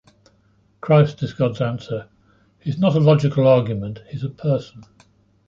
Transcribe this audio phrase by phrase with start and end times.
[0.81, 2.07] Christ is God’s answer.
[2.59, 4.83] He’s not a logical argument, he’s a person.